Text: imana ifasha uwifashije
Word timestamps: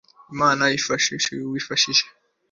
imana 0.33 0.63
ifasha 0.79 1.09
uwifashije 1.47 2.03